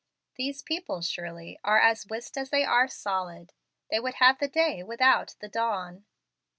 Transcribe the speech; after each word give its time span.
These 0.33 0.63
people, 0.63 1.01
surely, 1.01 1.59
are 1.63 1.79
as 1.79 2.07
wist 2.07 2.35
as 2.35 2.49
they 2.49 2.63
are 2.63 2.87
solid. 2.87 3.53
They 3.91 3.99
would 3.99 4.15
have 4.15 4.39
the 4.39 4.47
day 4.47 4.81
without 4.81 5.35
the 5.41 5.47
dawn. 5.47 6.05